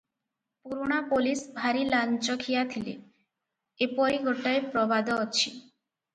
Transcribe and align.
ପୁରୁଣା 0.67 0.95
ପୋଲିସ 1.11 1.43
ଭାରି 1.57 1.83
ଲାଞ୍ଚଖିଆ 1.89 2.65
ଥିଲେ, 2.73 2.97
ଏପରି 3.89 4.19
ଗୋଟାଏ 4.31 4.67
ପ୍ରବାଦ 4.73 5.21
ଅଛି। 5.29 5.55